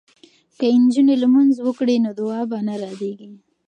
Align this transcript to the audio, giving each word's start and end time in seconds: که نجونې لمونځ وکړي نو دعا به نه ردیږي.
که 0.59 0.65
نجونې 0.83 1.15
لمونځ 1.21 1.55
وکړي 1.61 1.95
نو 2.05 2.11
دعا 2.19 2.41
به 2.49 2.57
نه 2.67 2.75
ردیږي. 2.81 3.31